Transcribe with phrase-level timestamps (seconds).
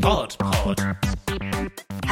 [0.00, 1.23] Pod Pod.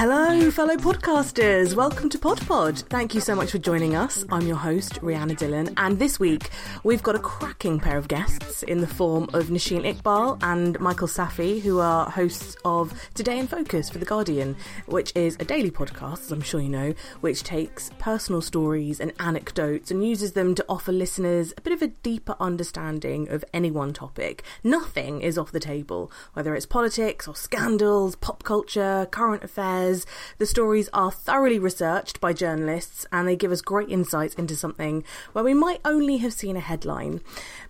[0.04, 1.76] Hello, fellow podcasters.
[1.76, 2.76] Welcome to Pod Pod.
[2.76, 4.24] Thank you so much for joining us.
[4.32, 6.50] I'm your host, Rhianna Dhillon, and this week
[6.82, 11.06] we've got a cracking pair of guests in the form of Nosheen Iqbal and Michael
[11.06, 15.70] Safi, who are hosts of Today in Focus for The Guardian, which is a daily
[15.70, 20.56] podcast, as I'm sure you know, which takes personal stories and anecdotes and uses them
[20.56, 24.42] to offer listeners a bit of a deeper understanding of any one topic.
[24.64, 29.91] Nothing is off the table, whether it's politics or scandals, pop culture, current affairs.
[30.38, 35.04] The stories are thoroughly researched by journalists and they give us great insights into something
[35.32, 37.20] where we might only have seen a headline.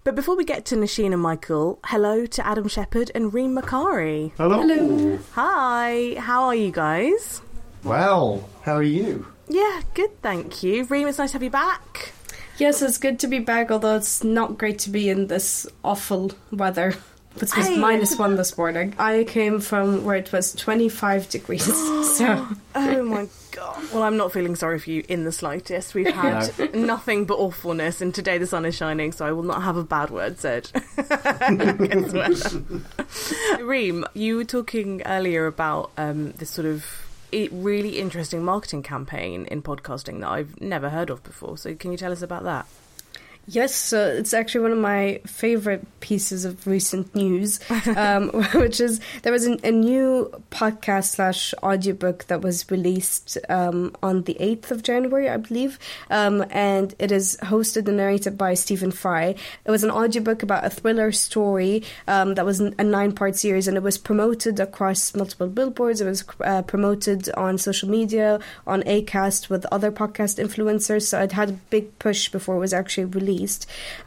[0.05, 4.33] But before we get to Nosheen and Michael, hello to Adam Shepherd and Reem Makari.
[4.37, 4.61] Hello.
[4.61, 5.19] Hello.
[5.33, 7.43] Hi, how are you guys?
[7.85, 9.27] Well, how are you?
[9.49, 10.85] Yeah, good, thank you.
[10.85, 12.13] Reem, it's nice to have you back.
[12.59, 16.33] Yes, it's good to be back, although it's not great to be in this awful
[16.53, 16.95] weather.
[17.37, 17.79] It was Hey.
[17.79, 18.95] minus one this morning.
[18.99, 21.65] I came from where it was 25 degrees,
[22.17, 23.83] so Oh my god.
[23.93, 25.95] Well, I'm not feeling sorry for you in the slightest.
[25.95, 29.63] We've had nothing but awfulness, and today the sun is shining, so I will not
[29.63, 30.71] have a bad word said.
[33.61, 36.85] Reem, you were talking earlier about um, this sort of
[37.51, 41.57] really interesting marketing campaign in podcasting that I've never heard of before.
[41.57, 42.67] So, can you tell us about that?
[43.47, 47.61] Yes, so it's actually one of my favorite pieces of recent news,
[47.97, 53.95] um, which is there was an, a new podcast slash audiobook that was released um,
[54.03, 55.79] on the 8th of January, I believe,
[56.11, 59.35] um, and it is hosted and narrated by Stephen Fry.
[59.65, 63.67] It was an audiobook about a thriller story um, that was a nine part series,
[63.69, 66.01] and it was promoted across multiple billboards.
[66.01, 71.07] It was uh, promoted on social media, on ACAST with other podcast influencers.
[71.07, 73.32] So it had a big push before it was actually released.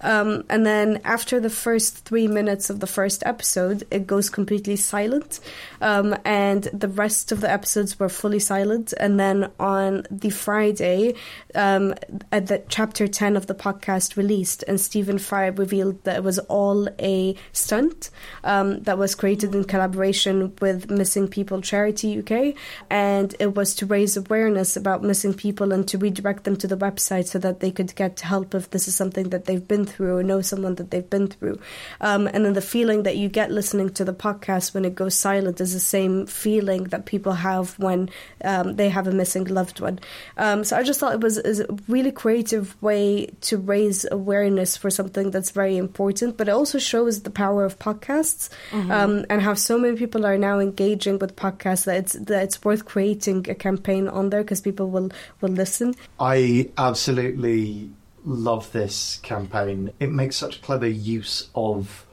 [0.01, 4.75] Um, and then after the first three minutes of the first episode, it goes completely
[4.75, 5.39] silent.
[5.81, 8.93] Um, and the rest of the episodes were fully silent.
[8.99, 11.15] And then on the Friday,
[11.53, 11.93] um,
[12.31, 16.39] at the chapter 10 of the podcast released, and Stephen Fry revealed that it was
[16.39, 18.09] all a stunt
[18.43, 22.55] um, that was created in collaboration with Missing People Charity UK.
[22.89, 26.77] And it was to raise awareness about missing people and to redirect them to the
[26.77, 30.17] website so that they could get help if this is something that they've been through
[30.17, 31.59] or know someone that they've been through.
[32.01, 35.15] Um, and then the feeling that you get listening to the podcast when it goes
[35.15, 38.09] silent is the same feeling that people have when
[38.43, 39.99] um, they have a missing loved one.
[40.37, 44.77] Um, so I just thought it was is a really creative way to raise awareness
[44.77, 49.41] for something that's very important, but it also shows the power of podcasts um, and
[49.41, 53.45] how so many people are now engaging with podcasts that it's that it's worth creating
[53.49, 55.09] a campaign on there because people will
[55.41, 55.95] will listen.
[56.19, 57.89] I absolutely
[58.25, 59.91] love this campaign.
[59.99, 62.05] It makes such clever use of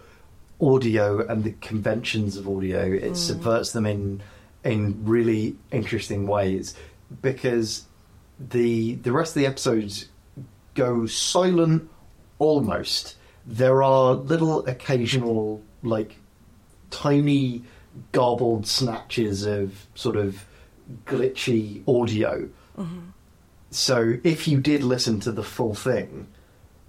[0.60, 2.84] audio and the conventions of audio.
[2.84, 3.16] It mm.
[3.16, 4.22] subverts them in
[4.64, 6.76] in really interesting ways
[7.20, 7.86] because
[8.38, 10.08] the the rest of the episodes
[10.74, 11.90] go silent
[12.38, 13.16] almost.
[13.44, 16.16] There are little occasional like
[16.90, 17.64] tiny
[18.12, 20.44] garbled snatches of sort of
[21.06, 22.48] glitchy audio.
[22.78, 23.00] Mm-hmm.
[23.72, 26.28] So if you did listen to the full thing,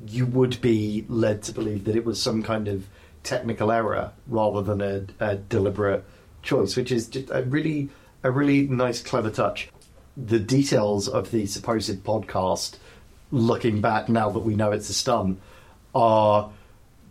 [0.05, 2.87] you would be led to believe that it was some kind of
[3.23, 6.03] technical error rather than a, a deliberate
[6.41, 7.89] choice, which is just a really
[8.21, 9.69] a really nice, clever touch.
[10.15, 12.75] The details of the supposed podcast,
[13.31, 15.39] looking back now that we know it's a stunt,
[15.95, 16.51] are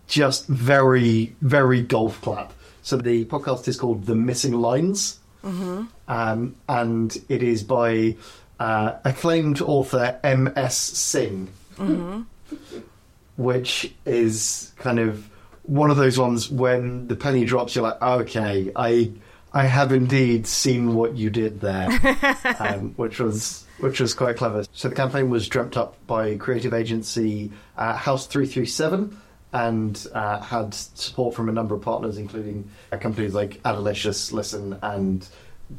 [0.06, 2.52] just very, very golf clap.
[2.82, 5.18] So the podcast is called The Missing Lines,
[6.08, 8.16] um, and it is by
[8.62, 10.76] uh, acclaimed author M.S.
[10.76, 11.48] Singh,
[13.36, 15.28] which is kind of
[15.64, 19.10] one of those ones when the penny drops, you're like, okay, I
[19.52, 21.88] I have indeed seen what you did there,
[22.60, 24.64] um, which was which was quite clever.
[24.72, 29.16] So the campaign was dreamt up by creative agency uh, House Three Three Seven.
[29.54, 35.28] And uh, had support from a number of partners, including companies like Adelicious, Listen, and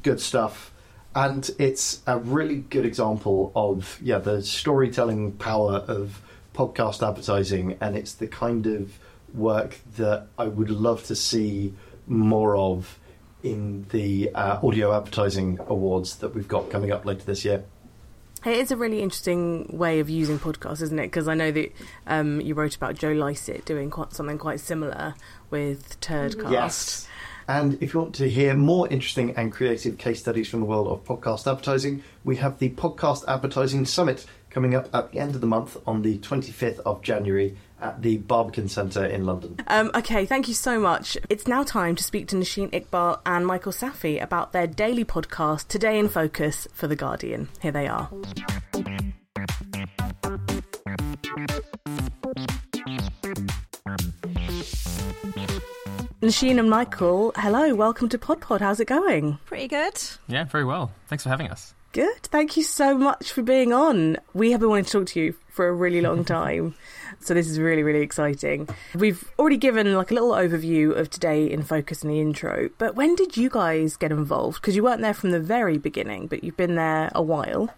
[0.04, 0.73] Good Stuff.
[1.16, 6.22] And it's a really good example of yeah the storytelling power of
[6.54, 8.98] podcast advertising, and it's the kind of
[9.34, 11.74] work that I would love to see
[12.08, 13.00] more of
[13.44, 17.64] in the uh, audio advertising awards that we've got coming up later this year.
[18.46, 21.04] It is a really interesting way of using podcasts, isn't it?
[21.04, 21.72] Because I know that
[22.08, 25.16] um, you wrote about Joe Lycett doing quite, something quite similar
[25.50, 26.52] with Turdcast.
[26.52, 27.08] Yes.
[27.48, 30.88] And if you want to hear more interesting and creative case studies from the world
[30.88, 35.42] of podcast advertising, we have the Podcast Advertising Summit coming up at the end of
[35.42, 39.58] the month on the 25th of January at the Barbican Centre in London.
[39.68, 41.18] Um, okay, thank you so much.
[41.30, 45.68] It's now time to speak to Nosheen Iqbal and Michael Safi about their daily podcast,
[45.68, 47.50] Today in Focus, for The Guardian.
[47.62, 48.10] Here they are.
[56.24, 58.62] Nosheen and Michael, hello, welcome to Pod Pod.
[58.62, 59.40] How's it going?
[59.46, 60.02] Pretty good.
[60.30, 60.90] Yeah, very well.
[61.10, 61.74] Thanks for having us.
[61.92, 62.18] Good.
[62.24, 64.16] Thank you so much for being on.
[64.34, 66.76] We have been wanting to talk to you for a really long time.
[67.20, 68.70] so this is really, really exciting.
[68.96, 72.96] We've already given like a little overview of today in focus in the intro, but
[72.96, 74.62] when did you guys get involved?
[74.62, 77.70] Because you weren't there from the very beginning, but you've been there a while.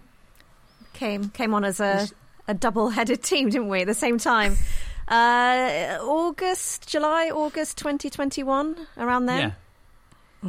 [0.93, 2.07] Came came on as a,
[2.47, 3.81] a double headed team, didn't we?
[3.81, 4.55] At the same time.
[5.07, 9.39] Uh, August, July, August 2021, around then.
[9.39, 9.51] Yeah.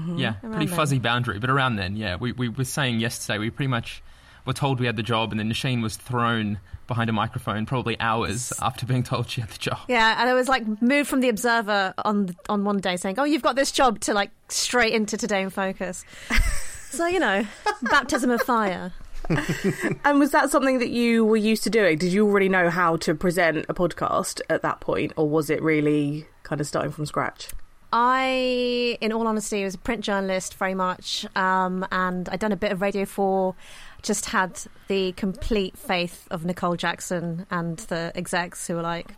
[0.00, 0.18] Mm-hmm.
[0.18, 0.76] Yeah, Around pretty then.
[0.76, 2.16] fuzzy boundary, but around then, yeah.
[2.16, 4.02] We, we were saying yesterday, we pretty much
[4.44, 7.98] were told we had the job, and then Nosheen was thrown behind a microphone probably
[7.98, 9.78] hours after being told she had the job.
[9.88, 13.24] Yeah, and it was like moved from the Observer on on one day saying, "Oh,
[13.24, 16.04] you've got this job," to like straight into Today in Focus.
[16.90, 17.44] so you know,
[17.82, 18.92] baptism of fire.
[20.04, 21.98] And was that something that you were used to doing?
[21.98, 25.62] Did you already know how to present a podcast at that point, or was it
[25.62, 27.48] really kind of starting from scratch?
[27.92, 32.56] I, in all honesty, was a print journalist very much, um, and I'd done a
[32.56, 33.54] bit of Radio 4.
[34.02, 39.14] Just had the complete faith of Nicole Jackson and the execs who were like,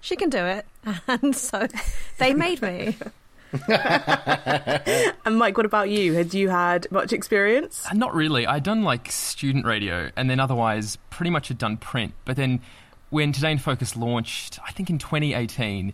[0.00, 0.66] she can do it.
[1.08, 1.66] And so
[2.18, 2.96] they made me.
[5.26, 6.12] And Mike, what about you?
[6.14, 7.84] Had you had much experience?
[7.90, 8.46] Uh, Not really.
[8.46, 12.14] I'd done like student radio, and then otherwise pretty much had done print.
[12.24, 12.60] But then
[13.10, 15.92] when Today in Focus launched, I think in 2018,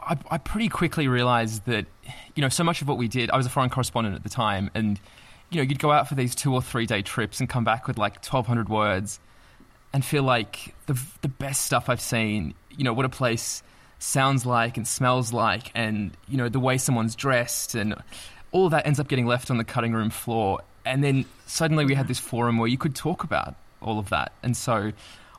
[0.00, 1.86] I, I pretty quickly realized that,
[2.34, 4.28] you know, so much of what we did, I was a foreign correspondent at the
[4.28, 5.00] time, and,
[5.50, 7.86] you know, you'd go out for these two or three day trips and come back
[7.86, 9.20] with like 1,200 words
[9.92, 13.62] and feel like the, the best stuff I've seen, you know, what a place
[14.02, 17.94] sounds like and smells like, and, you know, the way someone's dressed, and
[18.50, 20.60] all that ends up getting left on the cutting room floor.
[20.84, 24.32] And then suddenly we had this forum where you could talk about all of that.
[24.42, 24.92] And so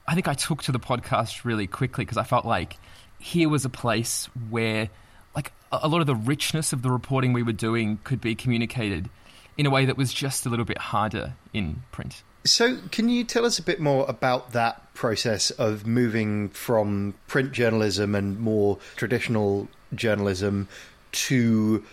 [0.07, 2.77] I think I took to the podcast really quickly because I felt like
[3.19, 4.89] here was a place where
[5.35, 9.09] like a lot of the richness of the reporting we were doing could be communicated
[9.57, 12.23] in a way that was just a little bit harder in print.
[12.45, 17.53] So, can you tell us a bit more about that process of moving from print
[17.53, 20.67] journalism and more traditional journalism
[21.13, 21.85] to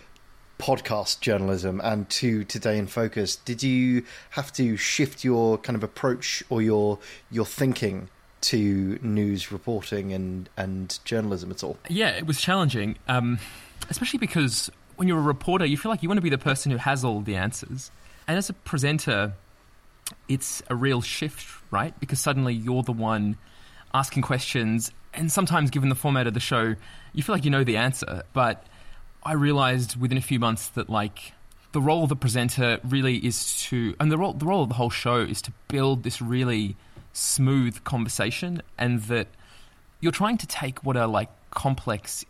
[0.59, 3.37] podcast journalism and to Today in Focus?
[3.37, 6.99] Did you have to shift your kind of approach or your
[7.29, 8.09] your thinking
[8.41, 11.77] to news reporting and, and journalism at all?
[11.87, 13.39] Yeah, it was challenging, um,
[13.89, 16.71] especially because when you're a reporter, you feel like you want to be the person
[16.71, 17.89] who has all the answers.
[18.27, 19.33] And as a presenter,
[20.27, 21.97] it's a real shift, right?
[21.99, 23.37] Because suddenly you're the one
[23.93, 26.75] asking questions, and sometimes, given the format of the show,
[27.13, 28.23] you feel like you know the answer.
[28.33, 28.65] But
[29.23, 31.33] I realized within a few months that, like,
[31.73, 34.75] the role of the presenter really is to, and the role, the role of the
[34.75, 36.75] whole show is to build this really
[37.13, 39.27] smooth conversation, and that
[39.99, 42.25] you're trying to take what are like complex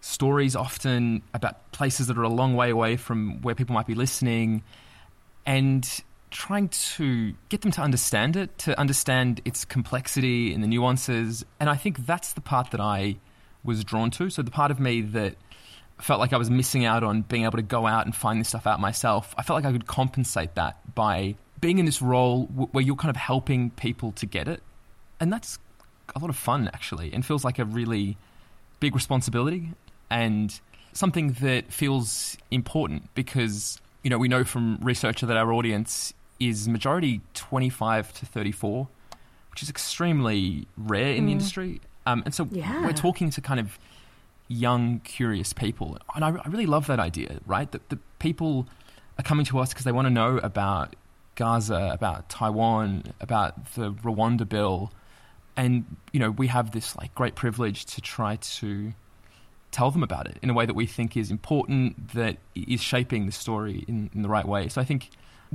[0.00, 3.94] stories, often about places that are a long way away from where people might be
[3.94, 4.62] listening,
[5.46, 6.02] and
[6.34, 11.44] trying to get them to understand it, to understand its complexity and the nuances.
[11.60, 13.16] And I think that's the part that I
[13.62, 14.28] was drawn to.
[14.28, 15.36] So the part of me that
[16.00, 18.48] felt like I was missing out on being able to go out and find this
[18.48, 22.46] stuff out myself, I felt like I could compensate that by being in this role
[22.46, 24.60] w- where you're kind of helping people to get it.
[25.20, 25.60] And that's
[26.16, 28.16] a lot of fun, actually, and feels like a really
[28.80, 29.70] big responsibility
[30.10, 30.60] and
[30.92, 36.68] something that feels important because, you know, we know from research that our audience is
[36.68, 38.88] majority 25 to 34,
[39.50, 41.80] which is extremely rare in the industry.
[42.06, 42.84] Um, and so Yeah.
[42.84, 43.78] we're talking to kind of
[44.48, 45.98] young, curious people.
[46.14, 47.70] And I, I really love that idea, right?
[47.72, 48.66] That the people
[49.18, 50.96] are coming to us because they want to know about
[51.36, 54.92] Gaza, about Taiwan, about the Rwanda bill.
[55.56, 58.92] And, you know, we have this like great privilege to try to
[59.70, 63.26] tell them about it in a way that we think is important, that is shaping
[63.26, 64.68] the story in, in the right way.
[64.68, 65.10] So I think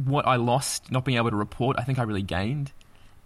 [0.05, 2.71] what I lost not being able to report, I think I really gained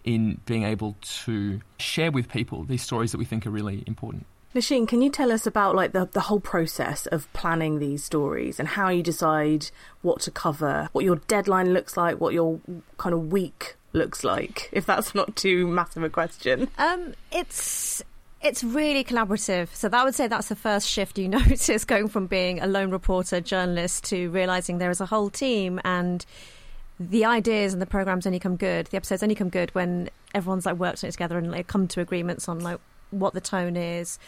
[0.04, 4.26] in being able to share with people these stories that we think are really important.
[4.54, 8.60] Nosheen, can you tell us about like the, the whole process of planning these stories
[8.60, 9.70] and how you decide
[10.02, 12.60] what to cover, what your deadline looks like, what your
[12.96, 16.68] kind of week looks like, if that's not too massive a question?
[16.78, 18.04] Um, it's
[18.42, 19.74] it's really collaborative.
[19.74, 22.68] So that I would say that's the first shift you notice going from being a
[22.68, 26.24] lone reporter journalist to realizing there is a whole team and
[26.98, 28.86] the ideas and the programs only come good.
[28.86, 31.88] The episodes only come good when everyone's like worked on it together and like come
[31.88, 32.78] to agreements on like
[33.10, 34.18] what the tone is,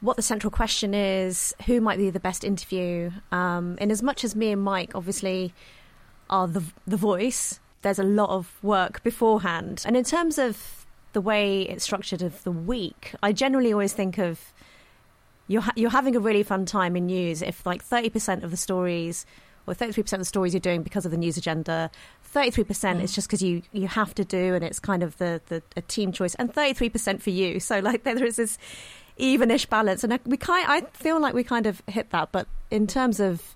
[0.00, 3.10] what the central question is, who might be the best interview.
[3.30, 5.54] Um, and as much as me and Mike obviously
[6.28, 9.84] are the the voice, there's a lot of work beforehand.
[9.86, 14.18] And in terms of the way it's structured of the week, I generally always think
[14.18, 14.52] of
[15.46, 18.56] you're ha- you're having a really fun time in news if like 30% of the
[18.56, 19.26] stories
[19.66, 21.90] or 33% of the stories you're doing because of the news agenda.
[22.34, 23.02] 33% Mm.
[23.02, 25.82] is just because you you have to do and it's kind of the, the a
[25.82, 26.34] team choice.
[26.36, 27.60] And 33% for you.
[27.60, 28.58] So like there is this
[29.18, 30.02] evenish balance.
[30.04, 32.32] And I, we kind I feel like we kind of hit that.
[32.32, 33.54] But in terms of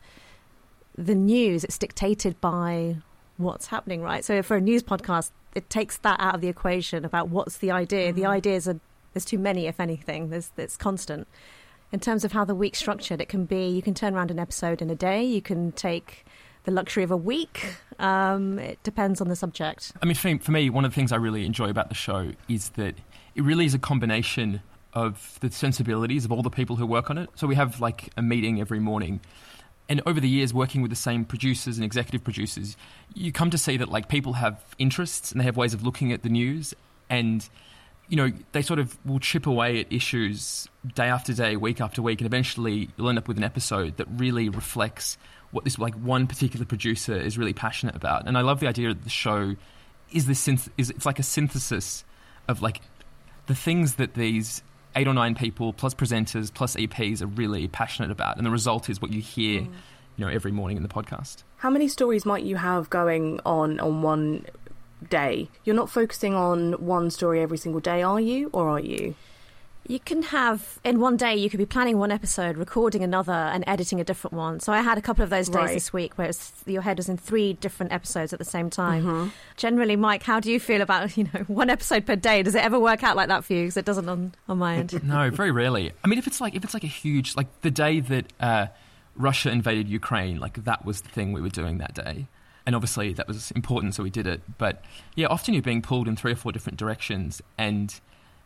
[0.98, 2.96] the news it's dictated by
[3.36, 4.24] what's happening right?
[4.24, 7.70] So for a news podcast it takes that out of the equation about what's the
[7.70, 8.12] idea.
[8.12, 8.28] The Mhm.
[8.30, 8.78] ideas are
[9.14, 10.28] there's too many if anything.
[10.28, 11.26] There's it's constant
[11.92, 14.38] in terms of how the week's structured, it can be you can turn around an
[14.38, 16.24] episode in a day, you can take
[16.64, 17.76] the luxury of a week.
[17.98, 19.92] Um, it depends on the subject.
[20.02, 22.70] I mean, for, me, one of the things I really enjoy about the show is
[22.70, 22.96] that
[23.34, 24.60] it really is a combination
[24.92, 27.30] of the sensibilities of all the people who work on it.
[27.36, 29.20] So we have like a meeting every morning.
[29.88, 32.76] And over the years, working with the same producers and executive producers,
[33.14, 36.12] you come to see that like people have interests and they have ways of looking
[36.12, 36.74] at the news,
[37.08, 37.48] and
[38.08, 42.02] you know they sort of will chip away at issues day after day, week after
[42.02, 45.18] week, and eventually you'll end up with an episode that really reflects
[45.50, 48.26] what this like one particular producer is really passionate about.
[48.26, 49.56] And I love the idea that the show
[50.12, 52.04] is this synth- is it's like a synthesis
[52.48, 52.80] of like
[53.46, 54.62] the things that these
[54.94, 58.88] eight or nine people plus presenters plus EPs are really passionate about, and the result
[58.88, 59.72] is what you hear, mm.
[60.16, 61.42] you know, every morning in the podcast.
[61.56, 64.46] How many stories might you have going on on one
[65.08, 65.48] day?
[65.64, 68.50] You're not focusing on one story every single day, are you?
[68.52, 69.14] Or are you?
[69.88, 73.62] You can have in one day you could be planning one episode, recording another, and
[73.68, 74.58] editing a different one.
[74.58, 75.74] So I had a couple of those days Right.
[75.74, 78.68] this week where it was, your head was in three different episodes at the same
[78.68, 79.04] time.
[79.04, 79.28] Mm-hmm.
[79.56, 82.42] Generally, Mike, how do you feel about you know one episode per day?
[82.42, 83.62] Does it ever work out like that for you?
[83.62, 85.04] Because it doesn't on on my end.
[85.04, 85.92] No, very rarely.
[86.02, 88.66] I mean, if it's like if it's like a huge like the day that uh,
[89.14, 92.26] Russia invaded Ukraine, like that was the thing we were doing that day,
[92.66, 94.42] and obviously that was important, so we did it.
[94.58, 94.82] But
[95.14, 97.94] yeah, often you're being pulled in three or four different directions, and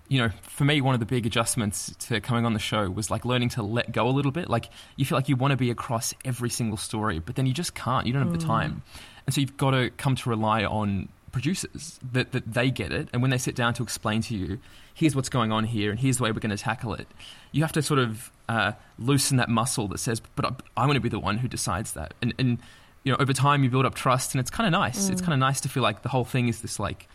[0.09, 3.11] you know, for me, one of the big adjustments to coming on the show was
[3.11, 4.51] like learning to let go a little bit.
[4.51, 7.53] Like you feel like you want to be across every single story, but then you
[7.53, 8.07] just can't.
[8.07, 8.83] You don't have the time,
[9.27, 13.09] and so you've got to come to rely on producers that, that they get it
[13.13, 14.59] and when they sit down to explain to you
[14.95, 17.07] here's what's going on here and here's the way we're going to tackle it
[17.53, 20.97] you have to sort of uh, loosen that muscle that says but I, I want
[20.97, 22.59] to be the one who decides that and, and
[23.05, 25.09] you know over time you build up trust and it's kind of nice.
[25.09, 25.25] It's mm.
[25.25, 27.09] kind of nice to feel like the whole thing is this like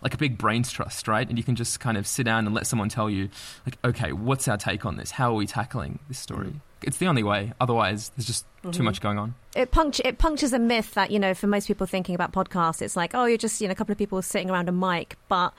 [0.00, 1.28] like a big brains trust right?
[1.28, 3.28] And you can just kind of sit down and let someone tell you
[3.66, 5.12] like okay what's our take on this?
[5.12, 6.48] How are we tackling this story?
[6.48, 6.60] Mm.
[6.82, 7.52] It's the only way.
[7.60, 8.84] Otherwise there's just too mm-hmm.
[8.84, 9.34] much going on.
[9.54, 12.82] It punctures it punctures a myth that you know for most people thinking about podcasts
[12.82, 15.16] it's like oh you're just you know a couple of people sitting around a mic.
[15.28, 15.52] But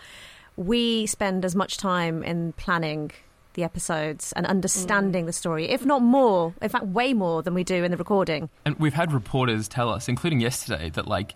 [0.57, 3.11] we spend as much time in planning
[3.53, 5.27] the episodes and understanding mm.
[5.27, 8.49] the story if not more in fact way more than we do in the recording
[8.65, 11.35] And we've had reporters tell us, including yesterday, that like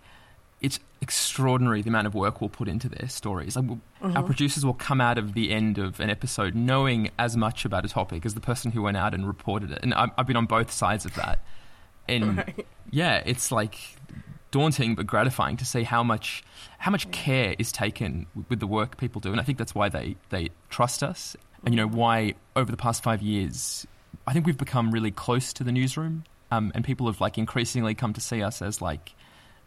[0.61, 3.57] it's extraordinary the amount of work we'll put into their stories.
[3.57, 4.25] Like, we'll, Our mm-hmm.
[4.25, 7.89] producers will come out of the end of an episode knowing as much about a
[7.89, 9.79] topic as the person who went out and reported it.
[9.83, 11.39] And I've, I've been on both sides of that.
[12.07, 12.65] And Right.
[12.91, 13.77] yeah, it's like
[14.51, 16.43] daunting but gratifying to see how much
[16.77, 19.31] how much care is taken with the work people do.
[19.31, 21.35] And I think that's why they they trust us.
[21.65, 23.87] And you know why over the past five years,
[24.27, 27.95] I think we've become really close to the newsroom, um, and people have like increasingly
[27.95, 29.13] come to see us as like,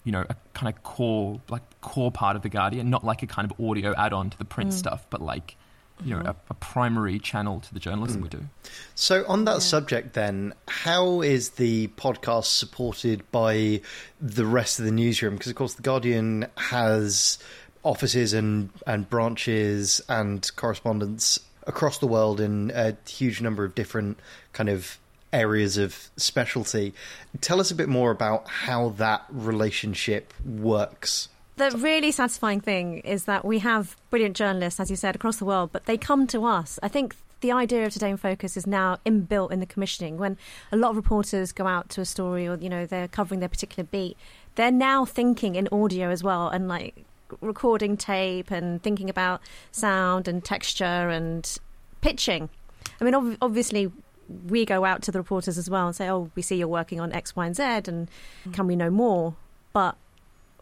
[0.05, 3.27] you know, a kind of core like core part of the Guardian, not like a
[3.27, 4.75] kind of audio add-on to the print mm.
[4.75, 5.57] stuff, but like,
[6.05, 6.29] you know, mm-hmm.
[6.29, 8.25] a, a primary channel to the journalism mm.
[8.25, 8.45] we do.
[8.95, 13.81] So, on that subject, then, how is the podcast supported by
[14.21, 15.35] the rest of the newsroom?
[15.35, 17.39] Because, of course, The Guardian has
[17.83, 24.19] offices and, and branches and correspondents across the world in a huge number of different
[24.53, 24.99] kind of
[25.33, 26.95] areas of specialty.
[27.41, 31.29] Tell us a bit more about how that relationship works.
[31.57, 35.45] The really satisfying thing is that we have brilliant journalists, as you said, across the
[35.45, 36.79] world, but they come to us.
[36.83, 40.19] I think the idea of Today in Focus is now inbuilt in the commissioning.
[40.19, 40.37] When
[40.71, 43.49] a lot of reporters go out to a story or, you know, they're covering their
[43.49, 44.17] particular beat,
[44.55, 47.05] they're now thinking in audio as well and like
[47.41, 49.41] recording tape and thinking about
[49.73, 51.59] sound and texture and
[52.01, 52.49] pitching.
[53.01, 53.91] I mean, ob- obviously,
[54.49, 57.01] we go out to the reporters as well and say, "Oh, we see you're working
[57.01, 58.09] on X, Y, and Z, and
[58.53, 59.35] can we know more?"
[59.73, 59.97] But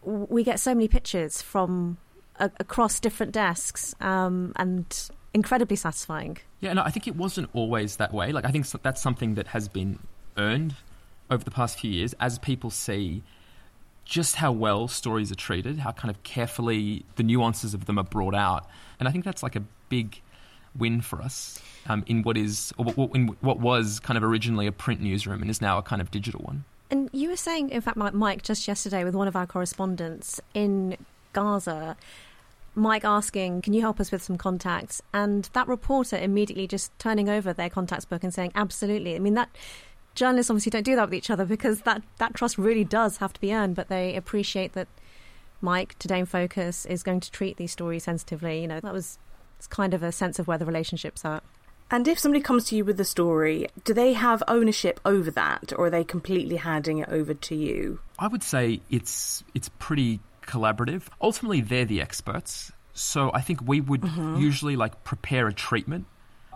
[0.03, 1.97] we get so many pictures from
[2.39, 6.37] a- across different desks, um, and incredibly satisfying.
[6.59, 8.31] Yeah, no, I think it wasn't always that way.
[8.31, 9.99] Like, I think that's something that has been
[10.37, 10.75] earned
[11.29, 13.23] over the past few years as people see
[14.05, 18.03] just how well stories are treated, how kind of carefully the nuances of them are
[18.03, 18.67] brought out,
[18.99, 20.21] and I think that's like a big
[20.77, 24.67] win for us um, in what is or what, in what was kind of originally
[24.67, 26.63] a print newsroom and is now a kind of digital one.
[26.91, 30.97] And you were saying, in fact, Mike, just yesterday with one of our correspondents in
[31.33, 31.97] Gaza,
[32.75, 35.01] Mike asking, Can you help us with some contacts?
[35.13, 39.15] And that reporter immediately just turning over their contacts book and saying, Absolutely.
[39.15, 39.49] I mean, that
[40.15, 43.33] journalists obviously don't do that with each other because that, that trust really does have
[43.33, 44.87] to be earned, but they appreciate that
[45.61, 48.61] Mike, Today in Focus, is going to treat these stories sensitively.
[48.61, 49.19] You know, that was
[49.57, 51.43] it's kind of a sense of where the relationship's at.
[51.91, 55.71] And if somebody comes to you with a story, do they have ownership over that,
[55.75, 57.99] or are they completely handing it over to you?
[58.17, 61.03] I would say it's it's pretty collaborative.
[61.21, 64.37] Ultimately, they're the experts, so I think we would mm-hmm.
[64.37, 66.05] usually like prepare a treatment.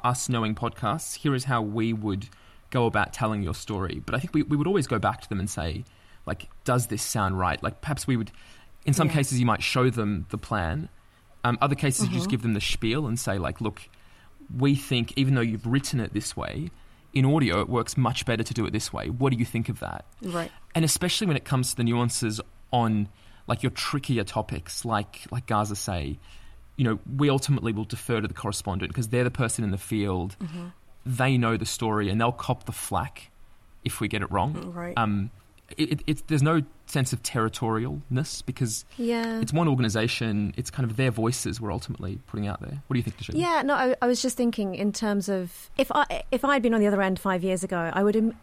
[0.03, 2.29] Us knowing podcasts, here is how we would
[2.69, 4.01] go about telling your story.
[4.05, 5.83] But I think we, we would always go back to them and say,
[6.25, 7.61] like, does this sound right?
[7.61, 8.31] Like, perhaps we would,
[8.85, 9.13] in some yeah.
[9.13, 10.89] cases, you might show them the plan.
[11.43, 12.13] Um, other cases, mm-hmm.
[12.13, 12.31] you just mm-hmm.
[12.31, 13.81] give them the spiel and say, like, look,
[14.55, 16.69] we think, even though you've written it this way,
[17.13, 19.09] in audio it works much better to do it this way.
[19.09, 20.05] What do you think of that?
[20.21, 20.51] Right.
[20.75, 22.39] And especially when it comes to the nuances
[22.71, 23.09] on
[23.47, 26.19] like your trickier topics, like like Gaza say,
[26.75, 29.77] you know, we ultimately will defer to the correspondent because they're the person in the
[29.77, 30.35] field.
[30.39, 30.67] Mm-hmm.
[31.09, 33.31] They know the story and they'll cop the flack
[33.83, 34.71] if we get it wrong.
[34.73, 34.93] Right.
[34.95, 35.31] Um,
[35.77, 39.39] it, it, there's no sense of territorialness because yeah.
[39.39, 40.53] it's one organisation.
[40.57, 42.81] It's kind of their voices we're ultimately putting out there.
[42.87, 43.31] What do you think, Tasha?
[43.33, 46.63] Yeah, no, I, I, was just thinking in terms of if I if I had
[46.63, 48.33] been on the other end five years ago, I would have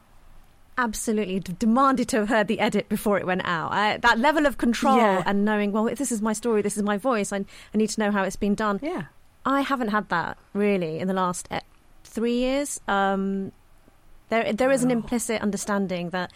[0.78, 3.73] absolutely demanded to have heard the edit before it went out.
[3.73, 5.23] I, that level of control yeah.
[5.26, 7.88] and knowing, well, if this is my story, this is my voice, I, I need
[7.90, 8.78] to know how it's been done.
[8.82, 9.04] Yeah,
[9.44, 11.49] I haven't had that really in the last
[12.16, 12.80] three years.
[12.88, 13.52] Um,
[14.30, 16.32] there, there is an implicit understanding that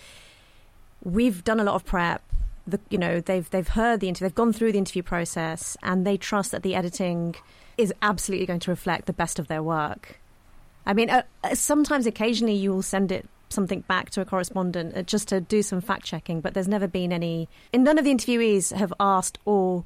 [1.02, 2.22] we've done a lot of prep.
[2.66, 6.06] The, you know, they've they've heard the interview, they've gone through the interview process, and
[6.06, 7.34] they trust that the editing
[7.78, 10.20] is absolutely going to reflect the best of their work.
[10.84, 14.96] I mean, uh, uh sometimes, occasionally, you will send it something back to a correspondent
[14.96, 17.48] uh, just to do some fact checking, but there's never been any.
[17.72, 19.84] And none of the interviewees have asked or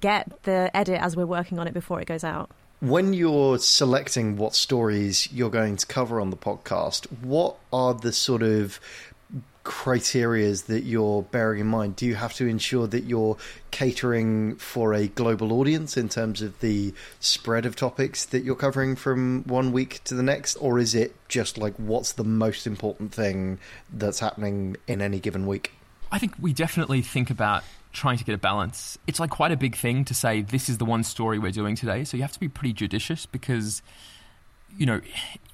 [0.00, 2.50] get the edit as we're working on it before it goes out.
[2.80, 8.10] When you're selecting what stories you're going to cover on the podcast, what are the
[8.10, 8.80] sort of
[9.64, 11.96] criterias that you're bearing in mind?
[11.96, 13.36] Do you have to ensure that you're
[13.70, 18.96] catering for a global audience in terms of the spread of topics that you're covering
[18.96, 23.12] from one week to the next, or is it just like what's the most important
[23.12, 23.58] thing
[23.92, 25.72] that's happening in any given week?
[26.10, 27.62] I think we definitely think about
[27.92, 28.98] trying to get a balance.
[29.06, 31.74] It's like quite a big thing to say this is the one story we're doing
[31.76, 33.82] today, so you have to be pretty judicious because
[34.76, 35.00] you know,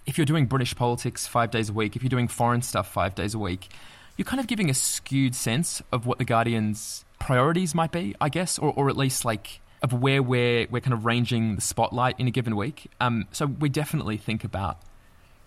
[0.04, 3.14] if you're doing British politics 5 days a week, if you're doing foreign stuff 5
[3.14, 3.70] days a week,
[4.16, 8.28] you're kind of giving a skewed sense of what the Guardian's priorities might be, I
[8.28, 12.18] guess, or, or at least like of where we're, we're kind of ranging the spotlight
[12.18, 12.90] in a given week.
[13.00, 14.78] Um, so we definitely think about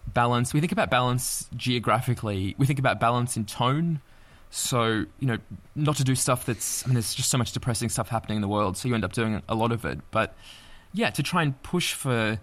[0.07, 0.53] balance.
[0.53, 2.55] We think about balance geographically.
[2.57, 4.01] We think about balance in tone.
[4.51, 5.37] So, you know,
[5.75, 8.41] not to do stuff that's, I mean, there's just so much depressing stuff happening in
[8.41, 9.99] the world, so you end up doing a lot of it.
[10.11, 10.35] But
[10.93, 12.39] yeah, to try and push for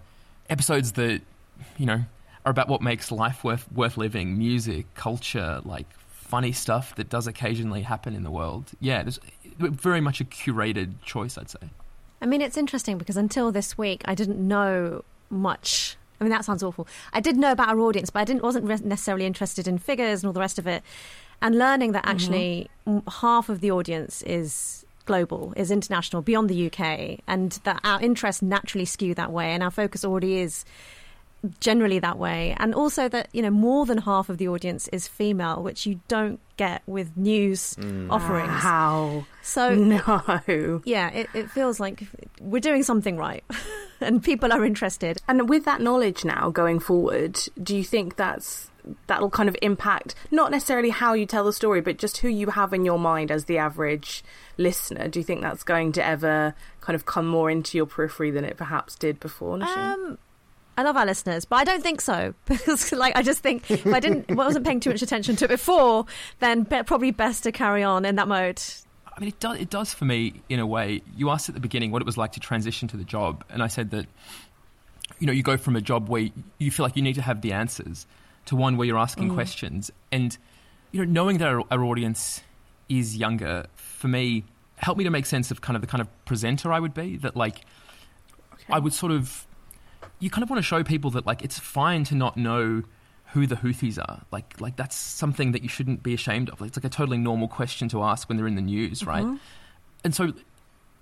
[0.49, 1.21] episodes that,
[1.77, 2.05] you know,
[2.45, 7.27] are about what makes life worth, worth living music, culture, like funny stuff that does
[7.27, 8.71] occasionally happen in the world.
[8.79, 9.19] Yeah, it's
[9.59, 11.69] very much a curated choice, I'd say.
[12.21, 15.97] I mean, it's interesting because until this week, I didn't know much.
[16.19, 16.87] I mean, that sounds awful.
[17.13, 20.27] I did know about our audience, but I didn't wasn't necessarily interested in figures and
[20.27, 20.83] all the rest of it.
[21.41, 23.07] And learning that actually mm-hmm.
[23.21, 28.41] half of the audience is global, is international, beyond the UK, and that our interests
[28.41, 30.65] naturally skew that way, and our focus already is
[31.59, 32.55] generally that way.
[32.59, 35.99] And also that you know more than half of the audience is female which you
[36.07, 38.11] don't get with news mm.
[38.11, 38.51] offerings.
[38.51, 39.25] How?
[39.43, 40.81] So no.
[40.85, 42.03] yeah it, it feels like
[42.41, 43.43] we're doing something right
[44.01, 45.21] and people are interested.
[45.27, 48.69] And with that knowledge now going forward do you think that's
[49.07, 52.47] that'll kind of impact not necessarily how you tell the story but just who you
[52.47, 54.23] have in your mind as the average
[54.57, 58.31] listener do you think that's going to ever kind of come more into your periphery
[58.31, 60.17] than it perhaps did before um,
[60.77, 63.87] I love our listeners, but I don't think so because, like, I just think if
[63.87, 66.05] I didn't, if I wasn't paying too much attention to it before,
[66.39, 68.61] then be- probably best to carry on in that mode.
[69.15, 69.59] I mean, it does.
[69.59, 71.01] It does for me in a way.
[71.15, 73.63] You asked at the beginning what it was like to transition to the job, and
[73.63, 74.05] I said that,
[75.17, 77.41] you know, you go from a job where you feel like you need to have
[77.41, 78.05] the answers
[78.47, 79.33] to one where you're asking mm.
[79.33, 80.37] questions, and
[80.91, 82.41] you know, knowing that our, our audience
[82.89, 84.43] is younger for me
[84.77, 87.17] helped me to make sense of kind of the kind of presenter I would be.
[87.17, 87.61] That like,
[88.53, 88.63] okay.
[88.69, 89.45] I would sort of
[90.19, 92.83] you kind of want to show people that like it's fine to not know
[93.33, 94.21] who the Houthis are.
[94.31, 96.61] Like, like that's something that you shouldn't be ashamed of.
[96.61, 99.25] Like, it's like a totally normal question to ask when they're in the news, right?
[100.03, 100.33] And so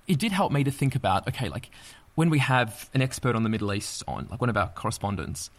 [0.07, 1.69] it did help me to think about okay, like
[2.15, 5.49] when we have an expert on the Middle East on, like one of our correspondents,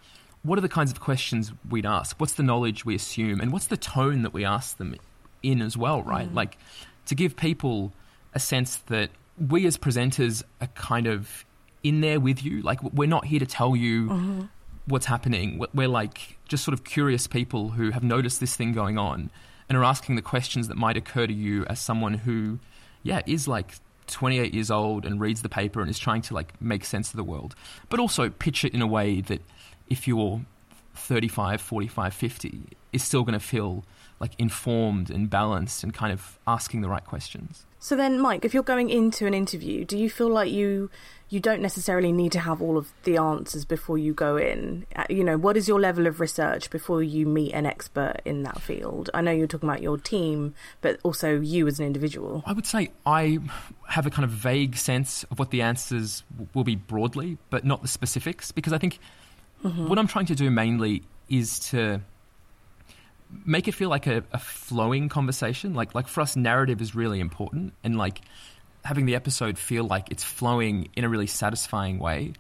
[0.47, 2.19] what are the kinds of questions we'd ask?
[2.19, 3.41] What's the knowledge we assume?
[3.41, 4.95] And what's the tone that we ask them
[5.43, 6.31] in as well, right?
[6.31, 6.35] Mm.
[6.35, 6.59] Like
[7.07, 7.93] to give people
[8.35, 9.11] a sense that
[9.49, 11.45] we as presenters are kind of
[11.83, 12.63] in there with you.
[12.63, 14.43] Like we're not here to tell you mm-hmm.
[14.87, 15.59] what's happening.
[15.59, 19.31] We're- We're like just sort of curious people who have noticed this thing going on
[19.69, 22.59] and are asking the questions that might occur to you as someone who,
[23.03, 23.75] yeah, is like
[24.07, 27.17] 28 years old and reads the paper and is trying to like make sense of
[27.17, 27.55] the world,
[27.89, 29.43] but also pitch it in a way that
[29.89, 30.43] if you're
[30.95, 33.85] 35, 45, 50, is still going to feel
[34.19, 37.67] like informed and balanced and kind of asking the right questions.
[37.79, 40.91] So then, Mike, if you're going into an interview, do you feel like you
[41.29, 44.87] you don't necessarily need to have all of the answers before you go in?
[44.95, 48.45] Uh, You know, what is your level of research before you meet an expert in
[48.45, 49.11] that field?
[49.13, 52.43] I know you're talking about your team, but also you as an individual.
[52.47, 53.39] I would say I
[53.89, 56.23] have a kind of vague sense of what the answers
[56.55, 58.99] will be broadly, but not the specifics, because I think
[59.67, 59.89] Mm-hmm.
[59.89, 62.01] what I'm trying to do mainly is to
[63.45, 65.75] make it feel like a, a flowing conversation.
[65.75, 68.21] Like, like for us, narrative is really important, and like
[68.85, 72.33] having the episode feel like it's flowing in a really satisfying way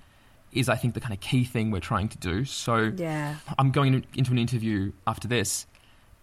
[0.53, 2.45] is, I think, the kind of key thing we're trying to do.
[2.45, 3.37] So, Yeah.
[3.59, 5.67] I'm going into an interview after this,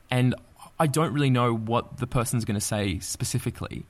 [0.09, 0.33] and
[0.79, 3.85] I don't really know what the person's going to say specifically,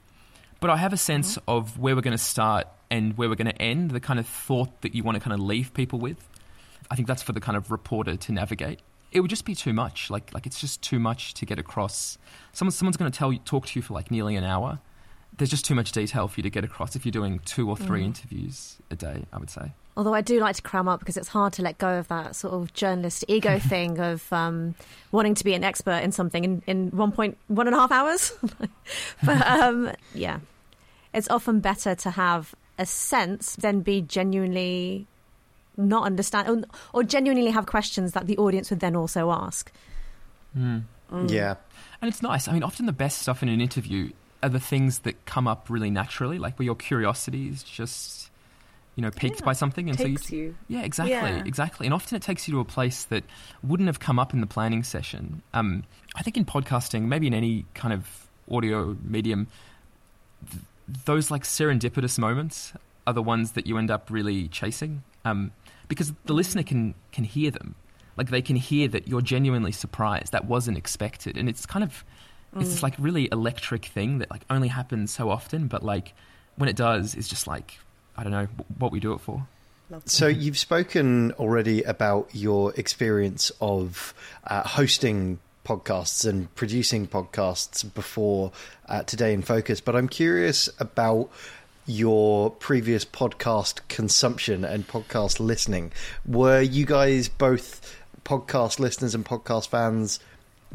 [0.60, 1.49] but I have a sense mm-hmm.
[1.49, 4.28] of where we're going to start and where we're going to end, the kind of
[4.28, 6.17] thought that you want to kind of leave people with.
[6.89, 8.80] I think that's for the kind of reporter to navigate.
[9.12, 10.10] It would just be too much.
[10.10, 12.17] Like, like it's just too much to get across.
[12.52, 14.80] Someone, someone's going to tell you, talk to you for like nearly an hour.
[15.38, 17.76] There's just too much detail for you to get across if you're doing two or
[17.76, 19.26] three interviews a day.
[19.32, 19.72] I would say.
[19.96, 22.36] Although I do like to cram up because it's hard to let go of that
[22.36, 24.76] sort of journalist ego thing of um,
[25.12, 27.91] wanting to be an expert in something in, in one point one and a half
[27.91, 28.34] hours.
[29.24, 30.39] but um, yeah,
[31.13, 35.08] it's often better to have a sense than be genuinely
[35.77, 39.71] not understand or, or genuinely have questions that the audience would then also ask.
[40.55, 41.55] Yeah.
[42.01, 42.47] And it's nice.
[42.47, 45.67] I mean, often the best stuff in an interview are the things that come up
[45.69, 48.29] really naturally, like where your curiosity is just,
[48.95, 50.55] you know, piqued Yeah, by something, and Takes so you, you.
[50.67, 51.43] yeah, exactly, Yeah.
[51.45, 51.88] exactly.
[51.88, 53.23] And often it takes you to a place that
[53.63, 55.41] wouldn't have come up in the planning session.
[55.53, 55.83] Um,
[56.15, 59.47] I think in podcasting, maybe in any kind of audio medium,
[60.51, 60.62] th-
[61.05, 62.73] those like serendipitous moments
[63.07, 65.51] are the ones that you end up really chasing, um,
[65.88, 67.75] because the listener can can hear them.
[68.15, 70.33] Like they can hear that you're genuinely surprised.
[70.33, 72.03] That wasn't expected, and it's kind of
[72.55, 76.13] it's this like really electric thing that like only happens so often, but like
[76.55, 77.79] when it does, it's just like
[78.15, 79.47] I don't know what we do it for.
[80.05, 84.13] So you've spoken already about your experience of
[84.45, 88.51] uh, hosting podcasts and producing podcasts before
[88.88, 91.29] uh, Today in Focus, but I'm curious about
[91.86, 95.91] your previous podcast consumption and podcast listening.
[96.26, 100.19] Were you guys both podcast listeners and podcast fans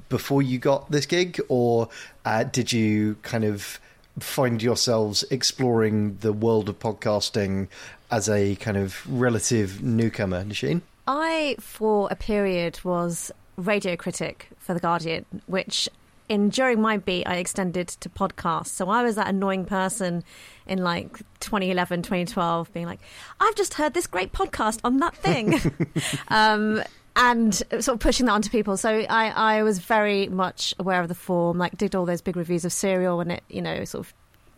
[0.09, 1.89] before you got this gig, or
[2.25, 3.81] uh, did you kind of
[4.21, 7.69] find yourselves exploring the world of podcasting
[8.11, 10.83] as a kind of relative newcomer, Nosheen?
[11.07, 15.89] I, for a period, was radio critic for The Guardian, which
[16.29, 18.69] in during my beat I extended to podcasts.
[18.69, 20.25] So I was that annoying person
[20.67, 23.01] in like 2011, 2012, being like,
[23.41, 25.61] I've just heard this great podcast on that thing.
[26.29, 26.83] um,
[27.17, 28.77] and sort of pushing that onto people.
[28.77, 32.37] So I, I was very much aware of the form, like did all those big
[32.37, 34.15] reviews of Serial when it, you know, sort of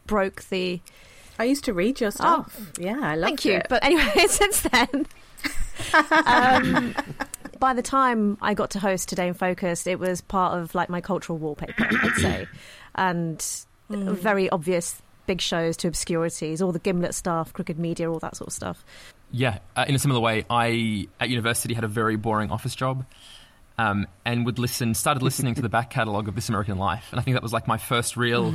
[0.06, 0.80] broke the
[1.40, 2.54] I used to read your stuff.
[2.78, 3.30] yeah, I love it.
[3.30, 3.54] Thank you.
[3.54, 3.66] it.
[3.70, 5.06] But anyway, since then,
[6.26, 6.94] um,
[7.61, 10.88] by the time I got to host Today in Focus, it was part of like
[10.88, 12.49] my cultural wallpaper, I'd say,
[12.94, 18.35] and very obvious big shows to obscurities, all the Gimlet stuff, Crooked Media, all that
[18.35, 18.85] sort of stuff.
[19.31, 23.05] Yeah, uh, in a similar way, I at university had a very boring office job,
[23.79, 24.94] um, and would listen.
[24.94, 27.53] Started listening to the back catalogue of This American Life, and I think that was
[27.53, 28.53] like my first real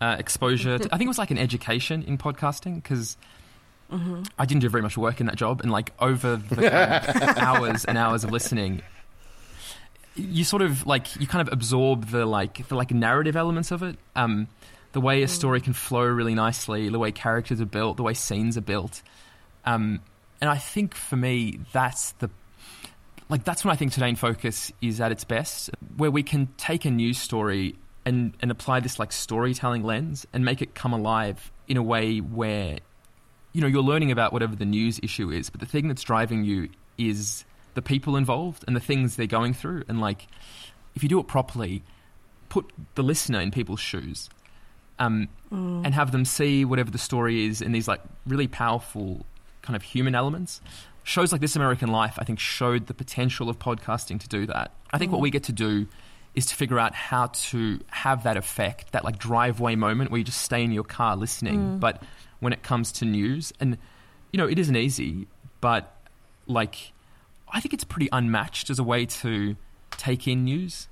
[0.00, 0.78] uh, exposure.
[0.78, 3.16] To, I think it was like an education in podcasting because
[4.38, 7.84] I didn't do very much work in that job, and like over the kind hours
[7.84, 8.82] and hours of listening.
[10.16, 13.82] You sort of like you kind of absorb the like the like narrative elements of
[13.82, 14.48] it, um,
[14.92, 18.14] the way a story can flow really nicely, the way characters are built, the way
[18.14, 19.02] scenes are built.
[19.64, 20.00] Um,
[20.40, 22.30] and I think for me, that's the
[23.28, 26.48] like that's when I think Today in Focus is at its best, where we can
[26.56, 30.92] take a news story and and apply this like storytelling lens and make it come
[30.92, 32.78] alive in a way where
[33.52, 36.44] you know you're learning about whatever the news issue is, but the thing that's driving
[36.44, 39.84] you is the people involved and the things they're going through.
[39.88, 40.26] And like,
[40.94, 41.82] if you do it properly,
[42.48, 44.28] put the listener in people's shoes,
[44.98, 45.84] um, Mm.
[45.84, 49.26] and have them see whatever the story is in these like really powerful
[49.62, 50.60] kind of human elements.
[51.02, 54.72] Shows like This American Life, I think, showed the potential of podcasting to do that.
[54.92, 55.86] I think what we get to do
[56.36, 60.24] is to figure out how to have that effect, that like driveway moment where you
[60.24, 61.78] just stay in your car listening.
[61.80, 62.00] But
[62.40, 63.78] when it comes to news, and
[64.32, 65.26] you know, it isn't easy,
[65.60, 65.96] but
[66.46, 66.92] like,
[67.52, 69.56] I think it's pretty unmatched as a way to
[69.92, 70.88] take in news.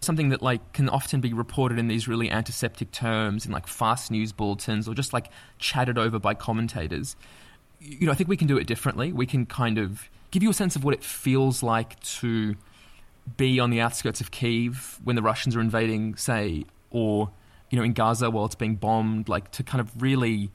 [0.00, 4.10] Something that like can often be reported in these really antiseptic terms in like fast
[4.10, 5.28] news bulletins or just like
[5.58, 7.16] chatted over by commentators.
[7.80, 9.12] You know, I think we can do it differently.
[9.12, 12.54] We can kind of give you a sense of what it feels like to
[13.36, 17.30] be on the outskirts of Kiev when the Russians are invading, say, or
[17.70, 20.50] you know, in Gaza while it's being bombed, like to kind of really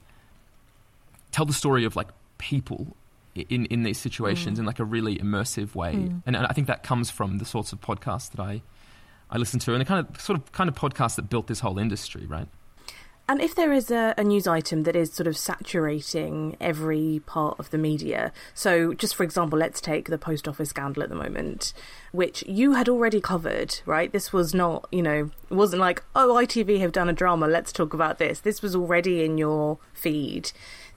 [1.32, 2.96] tell the story of like people
[3.34, 4.60] in in these situations mm.
[4.60, 5.94] in like a really immersive way.
[5.94, 6.22] Mm.
[6.26, 8.62] And, and I think that comes from the sorts of podcasts that I
[9.30, 11.60] I listen to, and the kind of sort of kind of podcasts that built this
[11.60, 12.48] whole industry, right?
[13.28, 17.60] And if there is a, a news item that is sort of saturating every part
[17.60, 21.14] of the media, so just for example, let's take the post office scandal at the
[21.14, 21.72] moment,
[22.10, 24.10] which you had already covered, right?
[24.10, 27.70] This was not, you know, it wasn't like, oh, ITV have done a drama, let's
[27.70, 28.40] talk about this.
[28.40, 30.50] This was already in your feed.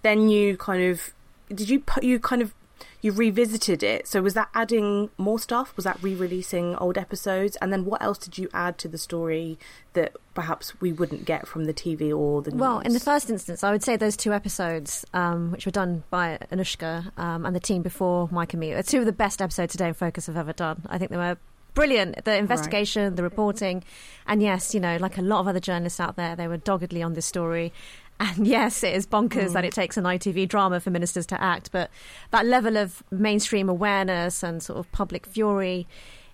[0.03, 1.13] Then you kind of,
[1.49, 2.53] did you put, you kind of,
[3.01, 4.07] you revisited it.
[4.07, 5.75] So was that adding more stuff?
[5.75, 7.57] Was that re-releasing old episodes?
[7.57, 9.59] And then what else did you add to the story
[9.91, 12.59] that perhaps we wouldn't get from the TV or the news?
[12.59, 16.03] Well, in the first instance, I would say those two episodes, um, which were done
[16.09, 19.41] by Anushka um, and the team before Mike and me, are two of the best
[19.41, 20.83] episodes today in Focus I've ever done.
[20.87, 21.37] I think they were
[21.73, 22.23] brilliant.
[22.23, 23.83] The investigation, the reporting,
[24.27, 27.03] and yes, you know, like a lot of other journalists out there, they were doggedly
[27.03, 27.73] on this story.
[28.19, 29.67] And yes, it is bonkers that hmm.
[29.67, 31.89] it takes an ITV drama for ministers to act, but
[32.31, 35.87] that level of mainstream awareness and sort of public fury.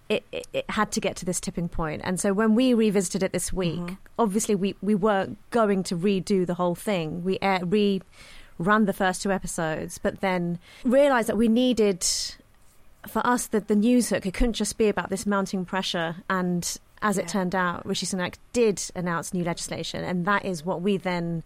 [0.08, 2.02] It, it, it had to get to this tipping point.
[2.04, 3.86] And so when we revisited it this mm-hmm.
[3.86, 7.24] week, obviously we, we weren't going to redo the whole thing.
[7.24, 8.02] We air, re
[8.60, 12.06] ran the first two episodes, but then realised that we needed,
[13.08, 16.18] for us, that the news hook, it couldn't just be about this mounting pressure.
[16.30, 20.04] And as it turned out, Rishi Sunak did announce new legislation.
[20.04, 21.44] And that is what we then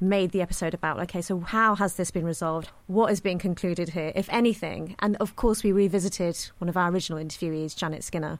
[0.00, 0.98] made the episode about.
[1.00, 2.70] Okay, so how has this been resolved?
[2.86, 4.96] What is being concluded here, if anything?
[4.98, 8.38] And of course, we revisited one of our original interviewees, Janet Skinner,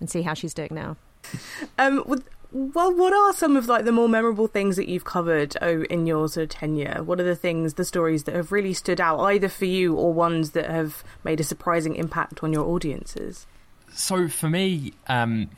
[0.00, 0.96] and see how she's doing now.
[1.78, 5.56] Um, with- well, what are some of like the more memorable things that you've covered
[5.60, 7.02] oh, in your sort of tenure?
[7.02, 10.12] What are the things, the stories that have really stood out, either for you or
[10.12, 13.48] ones that have made a surprising impact on your audiences?
[13.92, 15.50] So for me, um,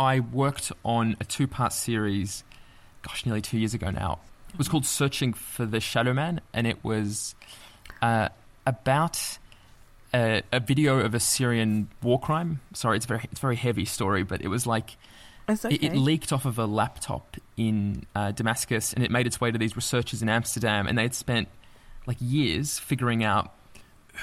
[0.00, 2.42] I worked on a two-part series.
[3.02, 4.20] Gosh, nearly two years ago now.
[4.48, 7.34] It was called "Searching for the Shadow Man," and it was
[8.00, 8.30] uh,
[8.66, 9.38] about
[10.14, 12.60] a, a video of a Syrian war crime.
[12.72, 14.96] Sorry, it's very it's a very heavy story, but it was like
[15.48, 15.68] okay.
[15.68, 19.50] it, it leaked off of a laptop in uh, Damascus, and it made its way
[19.50, 21.46] to these researchers in Amsterdam, and they had spent
[22.06, 23.52] like years figuring out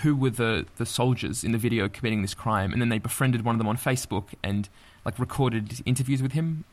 [0.02, 3.46] who were the the soldiers in the video committing this crime, and then they befriended
[3.46, 4.68] one of them on Facebook and
[5.08, 6.66] like recorded interviews with him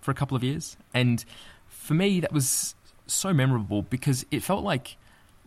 [0.00, 0.78] for a couple of years.
[0.94, 1.22] And
[1.68, 2.74] for me, that was
[3.06, 4.96] so memorable because it felt like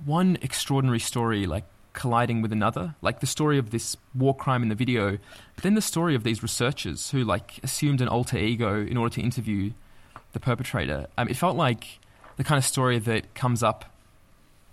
[0.06, 2.94] one extraordinary story like colliding with another.
[3.02, 5.18] Like the story of this war crime in the video
[5.56, 9.16] but then the story of these researchers who like assumed an alter ego in order
[9.16, 9.72] to interview
[10.34, 11.08] the perpetrator.
[11.18, 12.00] Um, it felt like
[12.38, 13.86] the kind of story that comes up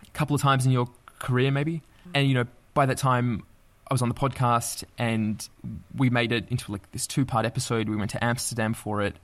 [0.06, 1.80] a couple of times in your career maybe.
[2.14, 3.44] And you know by that time
[3.92, 5.50] i was on the podcast and
[5.94, 7.90] we made it into like this two part episode.
[7.90, 9.16] We went to amsterdam for it.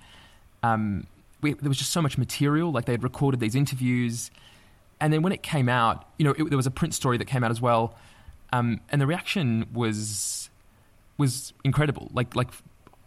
[0.62, 1.06] Um,
[1.40, 2.70] we, there was just so much material.
[2.70, 4.30] Like they had recorded these interviews,
[5.00, 7.24] and then when it came out, you know, it, there was a print story that
[7.24, 7.96] came out as well,
[8.52, 10.50] um, and the reaction was
[11.16, 12.10] was incredible.
[12.12, 12.48] Like like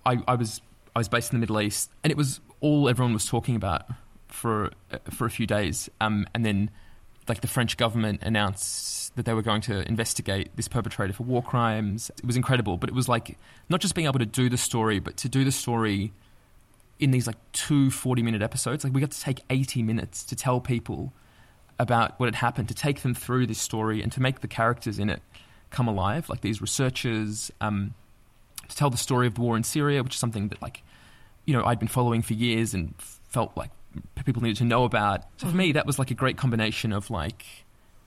[0.04, 0.62] I, I was
[0.96, 3.84] I was based in the Middle East, and it was all everyone was talking about
[4.30, 4.72] for
[5.12, 6.72] for a few days, um, and then
[7.28, 11.44] like the French government announced that they were going to investigate this perpetrator for war
[11.44, 12.10] crimes.
[12.18, 13.38] It was incredible, but it was like
[13.70, 16.14] not just being able to do the story, but to do the story
[17.00, 18.84] in these like two 40 minute episodes.
[18.84, 21.14] Like we got to take 80 minutes to tell people
[21.80, 25.00] about what had happened, to take them through this story and to make the characters
[25.00, 25.22] in it
[25.72, 27.94] come alive, like these researchers, um,
[28.70, 30.84] to tell the story of the war in Syria, which is something that like,
[31.46, 33.72] you know, I'd been following for years and felt like
[34.26, 35.24] people needed to know about.
[35.38, 37.46] So for me, that was like a great combination of like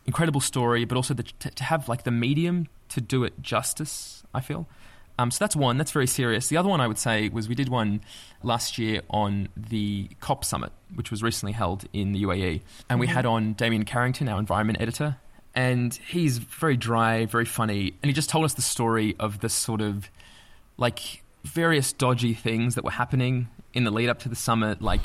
[0.06, 4.22] incredible story, but also the, to, to have like the medium to do it justice,
[4.32, 4.66] I feel.
[5.18, 5.78] Um, so that's one.
[5.78, 6.48] That's very serious.
[6.48, 8.00] The other one I would say was we did one
[8.42, 13.06] last year on the COP summit, which was recently held in the UAE, and we
[13.06, 15.16] had on Damien Carrington, our environment editor,
[15.54, 19.54] and he's very dry, very funny, and he just told us the story of this
[19.54, 20.10] sort of
[20.78, 25.02] like various dodgy things that were happening in the lead up to the summit, like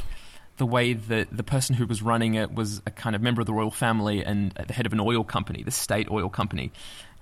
[0.60, 3.48] the way that the person who was running it was a kind of member of
[3.48, 6.72] the royal family and the head of an oil company, the state oil company.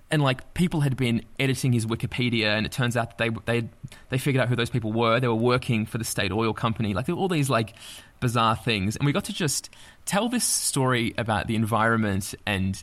[0.10, 3.70] And like people had been editing his Wikipedia, and it turns out they they
[4.10, 5.20] they figured out who those people were.
[5.20, 6.94] They were working for the state oil company.
[6.94, 7.74] Like there were all these like
[8.20, 9.70] bizarre things, and we got to just
[10.06, 12.82] tell this story about the environment and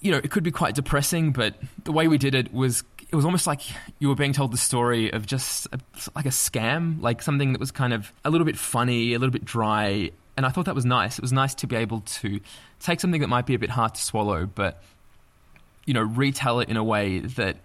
[0.00, 2.84] you know, it could be quite depressing, but the way we did it was
[3.14, 3.60] it was almost like
[4.00, 5.78] you were being told the story of just a,
[6.16, 9.32] like a scam, like something that was kind of a little bit funny, a little
[9.32, 11.16] bit dry, and I thought that was nice.
[11.16, 12.40] It was nice to be able to
[12.80, 14.82] take something that might be a bit hard to swallow, but
[15.86, 17.58] you know, retell it in a way that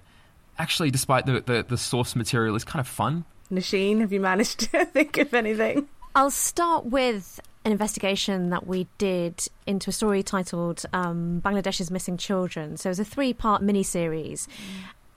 [0.59, 3.25] actually, despite the, the, the source material, is kind of fun.
[3.51, 5.87] Nosheen, have you managed to think of anything?
[6.13, 12.17] I'll start with an investigation that we did into a story titled um, Bangladesh's Missing
[12.17, 12.77] Children.
[12.77, 14.47] So it was a three part miniseries.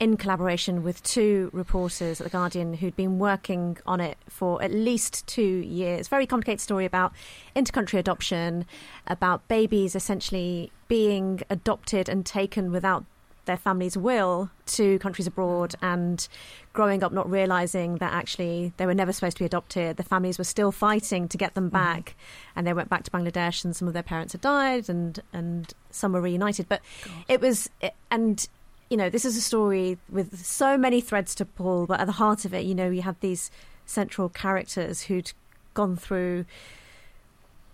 [0.03, 4.73] In collaboration with two reporters at The Guardian who'd been working on it for at
[4.73, 6.09] least two years.
[6.09, 7.13] Very complicated story about
[7.55, 8.65] intercountry adoption,
[9.07, 13.05] about babies essentially being adopted and taken without
[13.45, 16.27] their family's will to countries abroad and
[16.73, 19.95] growing up not realizing that actually they were never supposed to be adopted.
[19.95, 21.77] The families were still fighting to get them Mm-hmm.
[21.77, 22.15] back,
[22.57, 25.73] and they went back to Bangladesh, and some of their parents had died, and and
[25.91, 26.67] some were reunited.
[26.67, 26.81] But
[27.29, 27.69] it was
[28.11, 28.49] and.
[28.93, 32.11] You know, this is a story with so many threads to pull, but at the
[32.11, 33.49] heart of it, you know, you have these
[33.87, 35.31] central characters who'd
[35.73, 36.45] gone through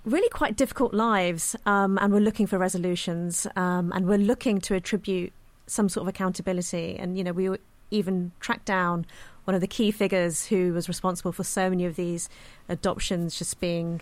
[0.05, 4.75] really quite difficult lives um, and we're looking for resolutions um, and we're looking to
[4.75, 5.33] attribute
[5.67, 6.95] some sort of accountability.
[6.97, 7.49] And, you know, we
[7.91, 9.05] even tracked down
[9.43, 12.29] one of the key figures who was responsible for so many of these
[12.69, 13.99] adoptions just being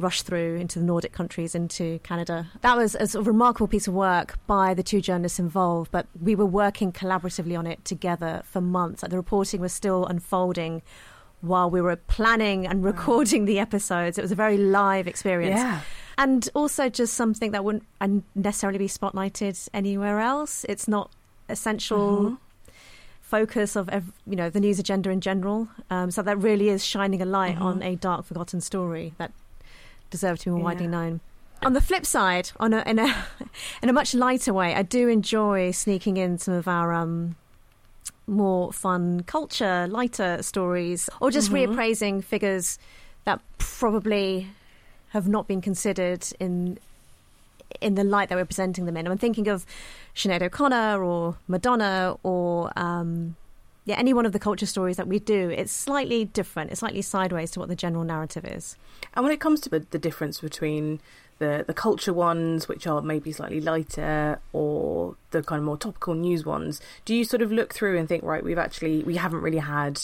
[0.00, 2.48] rushed through into the Nordic countries, into Canada.
[2.62, 6.06] That was a sort of remarkable piece of work by the two journalists involved, but
[6.20, 9.02] we were working collaboratively on it together for months.
[9.02, 10.82] The reporting was still unfolding
[11.40, 14.18] while we were planning and recording the episodes.
[14.18, 15.58] It was a very live experience.
[15.58, 15.80] Yeah.
[16.18, 17.86] And also just something that wouldn't
[18.34, 20.66] necessarily be spotlighted anywhere else.
[20.68, 21.10] It's not
[21.48, 22.38] essential
[23.30, 23.88] focus of
[24.26, 25.68] you know the news agenda in general.
[25.88, 29.32] Um, so that really is shining a light on a dark, forgotten story that
[30.10, 31.20] deserves to be more widely known.
[31.62, 33.26] On the flip side, on a, in a
[33.82, 37.36] in a much lighter way, I do enjoy sneaking in some of our um,
[38.26, 42.78] more fun culture, lighter stories, or just reappraising figures
[43.24, 44.48] that probably
[45.10, 46.78] have not been considered in
[47.80, 49.06] in the light that we're presenting them in.
[49.06, 49.64] I'm thinking of
[50.14, 53.36] Sinead O'Connor or Madonna or um,
[53.84, 55.50] yeah, any one of the culture stories that we do.
[55.50, 56.70] It's slightly different.
[56.70, 58.76] It's slightly sideways to what the general narrative is.
[59.14, 61.00] And when it comes to the, the difference between
[61.38, 66.14] the the culture ones, which are maybe slightly lighter, or the kind of more topical
[66.14, 69.40] news ones, do you sort of look through and think, right, we've actually we haven't
[69.40, 70.00] really had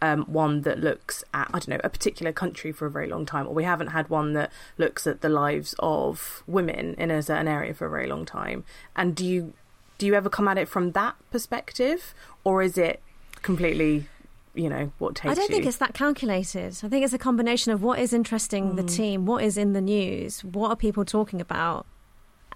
[0.00, 3.26] um, one that looks at I don't know a particular country for a very long
[3.26, 7.22] time, or we haven't had one that looks at the lives of women in a
[7.22, 8.64] certain area for a very long time.
[8.94, 9.52] And do you
[9.98, 13.00] do you ever come at it from that perspective, or is it
[13.46, 14.06] completely,
[14.54, 15.54] you know, what takes I don't you?
[15.56, 16.78] think it's that calculated.
[16.82, 18.88] I think it's a combination of what is interesting the hmm.
[18.88, 21.86] team, what is in the news, what are people talking about,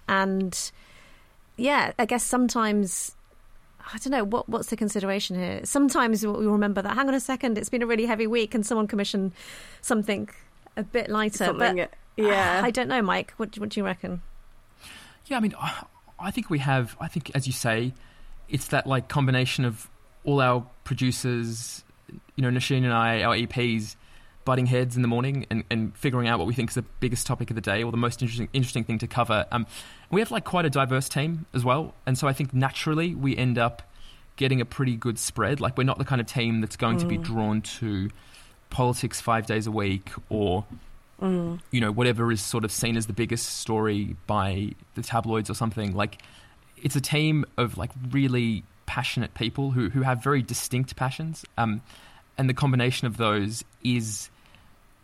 [0.09, 0.71] and
[1.57, 3.17] yeah, I guess sometimes.
[3.93, 5.65] I don't know what what's the consideration here.
[5.65, 6.95] Sometimes we remember that.
[6.95, 9.33] Hang on a second, it's been a really heavy week, and someone commissioned
[9.81, 10.29] something
[10.77, 11.47] a bit lighter.
[11.47, 11.77] something.
[11.77, 13.33] but yeah, I don't know, Mike.
[13.39, 14.21] What, what do you reckon?
[15.27, 15.85] Yeah, I mean, I-
[16.21, 16.97] I think we have.
[17.01, 17.95] I think, as you say,
[18.49, 19.89] it's that like combination of
[20.25, 21.85] all our producers,
[22.37, 23.97] you know, Nosheen and I, our EPs,
[24.45, 27.27] butting heads in the morning and, and figuring out what we think is the biggest
[27.27, 29.47] topic of the day or the most interesting interesting thing to cover.
[29.53, 29.67] Um,
[30.11, 33.37] we have like quite a diverse team as well, and so I think naturally we
[33.37, 33.83] end up
[34.37, 35.61] getting a pretty good spread.
[35.61, 38.11] Like we're not the kind of team that's going to be drawn to
[38.71, 40.65] politics five days a week or
[41.71, 45.55] you know whatever is sort of seen as the biggest story by the tabloids or
[45.55, 46.23] something like
[46.83, 51.45] it's a team of like really passionate people who who have very distinct passions.
[51.57, 51.81] Um
[52.37, 54.31] and the combination of those is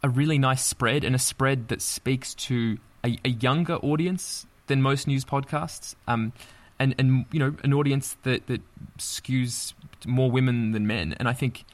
[0.03, 4.83] a really nice spread and a spread that speaks to a, a younger audience than
[4.83, 5.95] most news podcasts.
[6.09, 6.33] Um
[6.81, 8.61] and and you know an audience that that
[8.99, 9.73] skews
[10.05, 11.15] more women than men.
[11.19, 11.65] And i think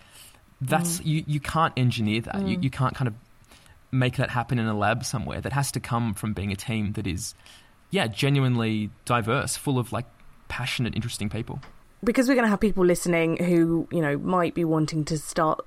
[0.63, 2.47] that's you you can't engineer that.
[2.47, 3.15] You, you can't kind of
[3.91, 5.41] make that happen in a lab somewhere.
[5.41, 7.35] That has to come from being a team that is,
[7.91, 10.07] yeah, genuinely diverse, full of like
[10.49, 11.61] passionate, interesting people.
[12.05, 15.65] Because we're going to have people listening who you know might be wanting to start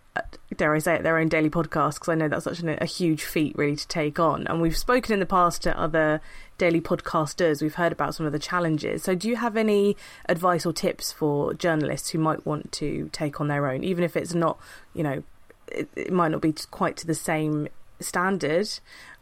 [0.55, 2.85] dare I say it, their own daily podcast because I know that's such an, a
[2.85, 4.47] huge feat really to take on.
[4.47, 6.21] And we've spoken in the past to other
[6.57, 7.61] daily podcasters.
[7.61, 9.03] We've heard about some of the challenges.
[9.03, 9.97] So, do you have any
[10.29, 14.15] advice or tips for journalists who might want to take on their own, even if
[14.15, 14.59] it's not,
[14.93, 15.23] you know,
[15.67, 17.67] it, it might not be quite to the same
[17.99, 18.69] standard.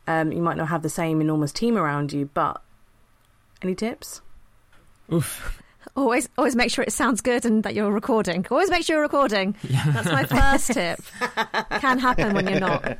[0.05, 2.61] Um, you might not have the same enormous team around you, but
[3.61, 4.21] any tips?
[5.11, 5.62] Oof.
[5.95, 8.45] Always, always make sure it sounds good and that you're recording.
[8.49, 9.55] Always make sure you're recording.
[9.63, 10.99] That's my first tip.
[11.79, 12.97] Can happen when you're not.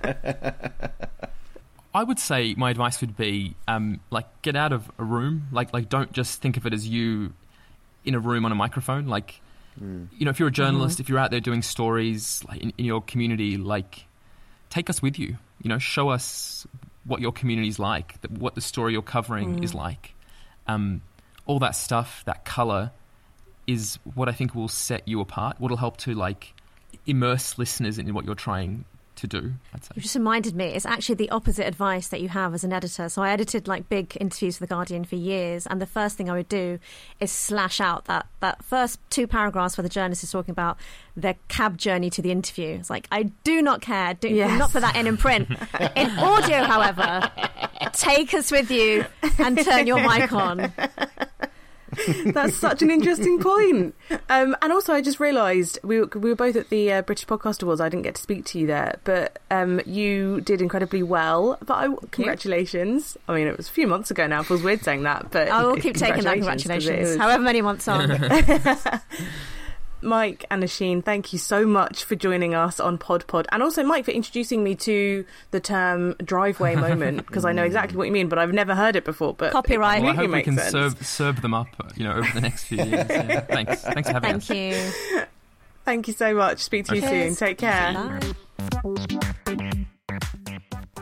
[1.95, 5.47] I would say my advice would be um, like get out of a room.
[5.51, 7.33] Like like don't just think of it as you
[8.03, 9.07] in a room on a microphone.
[9.07, 9.39] Like
[9.81, 10.07] Mm.
[10.15, 11.01] you know, if you're a journalist, Mm-hmm.
[11.01, 14.05] if you're out there doing stories like in, in your community, like
[14.69, 15.37] take us with you.
[15.63, 16.67] You know, show us
[17.05, 19.63] what your community's like, what the story you're covering Mm.
[19.63, 20.13] is like.
[20.67, 21.01] Um,
[21.45, 22.91] all that stuff, that color,
[23.67, 25.57] is what I think will set you apart.
[25.59, 26.53] What'll help to like
[27.05, 28.85] immerse listeners in what you're trying
[29.15, 29.53] to do.
[29.73, 29.91] I'd say.
[29.95, 33.09] You just reminded me, it's actually the opposite advice that you have as an editor.
[33.09, 36.29] So I edited like big interviews for The Guardian for years, and the first thing
[36.29, 36.79] I would do
[37.19, 40.77] is slash out that, that first two paragraphs where the journalist is talking about
[41.15, 42.77] their cab journey to the interview.
[42.79, 44.13] It's like, I do not care.
[44.13, 44.57] Do, Yes.
[44.57, 45.49] Not put that in in print.
[45.95, 47.31] in audio, however,
[47.93, 49.05] take us with you
[49.37, 50.73] and turn your mic on.
[52.25, 53.95] That's such an interesting point.
[54.29, 57.25] Um, and also, I just realised we were, we were both at the uh, British
[57.27, 57.81] Podcast Awards.
[57.81, 61.57] I didn't get to speak to you there, but um, you did incredibly well.
[61.65, 63.17] But I, congratulations!
[63.27, 64.41] I mean, it was a few months ago now.
[64.41, 67.61] It feels weird saying that, but I will keep taking that congratulations, was- however many
[67.61, 68.09] months on.
[70.03, 74.05] Mike and Nosheen, thank you so much for joining us on PodPod, and also Mike
[74.05, 78.29] for introducing me to the term driveway moment because I know exactly what you mean,
[78.29, 79.33] but I've never heard it before.
[79.33, 80.03] But Copyright.
[80.03, 80.71] Well, I hope we can sense.
[80.71, 82.91] serve serve them up, uh, you know, over the next few years.
[83.09, 83.39] Yeah.
[83.53, 84.47] Thanks, thanks for having us.
[84.47, 85.25] Thank you.
[85.85, 86.59] Thank you so much.
[86.59, 87.35] Speak to you soon.
[87.35, 88.19] Take care.
[88.83, 89.33] Bye.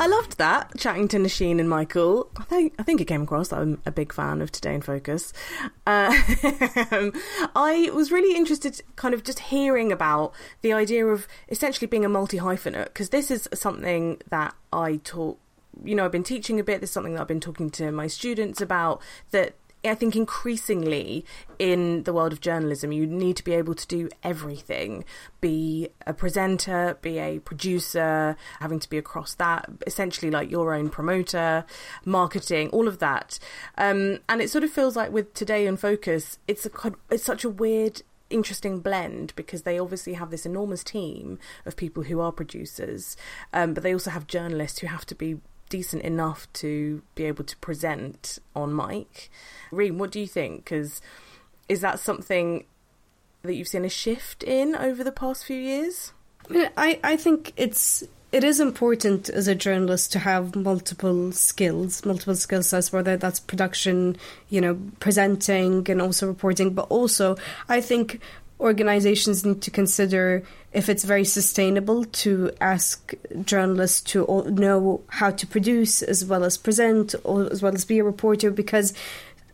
[0.01, 2.31] I loved that chatting to Nosheen and Michael.
[2.35, 4.81] I think I think it came across that I'm a big fan of Today in
[4.81, 5.31] Focus.
[5.85, 6.09] Uh,
[7.55, 10.33] I was really interested, kind of just hearing about
[10.63, 15.37] the idea of essentially being a multi hyphenate because this is something that I taught.
[15.83, 16.81] You know, I've been teaching a bit.
[16.81, 19.03] This is something that I've been talking to my students about.
[19.29, 19.53] That
[19.83, 21.25] I think increasingly
[21.57, 25.05] in the world of journalism, you need to be able to do everything
[25.39, 30.89] be a presenter, be a producer, having to be across that, essentially like your own
[30.89, 31.65] promoter,
[32.05, 33.39] marketing, all of that.
[33.77, 36.71] Um, and it sort of feels like with Today in Focus, it's, a,
[37.09, 42.03] it's such a weird interesting blend because they obviously have this enormous team of people
[42.03, 43.17] who are producers,
[43.51, 45.39] um, but they also have journalists who have to be
[45.71, 49.31] decent enough to be able to present on mic.
[49.71, 50.65] Reem, what do you think?
[50.65, 51.01] Because
[51.67, 52.65] is that something
[53.41, 56.13] that you've seen a shift in over the past few years?
[56.77, 62.35] I, I think it's it is important as a journalist to have multiple skills, multiple
[62.35, 64.17] skill sets, whether that's production,
[64.49, 67.35] you know, presenting and also reporting, but also
[67.67, 68.21] I think
[68.59, 70.43] organizations need to consider
[70.73, 73.13] if it's very sustainable to ask
[73.43, 77.99] journalists to know how to produce as well as present or as well as be
[77.99, 78.93] a reporter because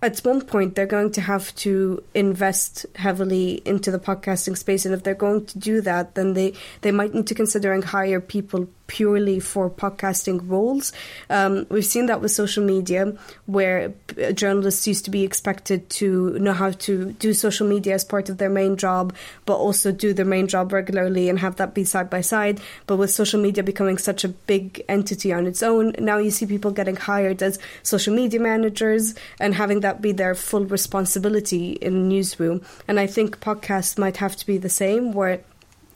[0.01, 4.93] at one point they're going to have to invest heavily into the podcasting space and
[4.93, 8.22] if they're going to do that then they they might need to consider and hire
[8.22, 10.92] people purely for podcasting roles
[11.30, 13.14] um, we've seen that with social media
[13.46, 13.94] where
[14.34, 18.38] journalists used to be expected to know how to do social media as part of
[18.38, 19.14] their main job
[19.46, 22.98] but also do their main job regularly and have that be side by side but
[22.98, 26.72] with social media becoming such a big entity on its own now you see people
[26.72, 32.62] getting hired as social media managers and having that be their full responsibility in newsroom.
[32.88, 35.42] And I think podcasts might have to be the same, where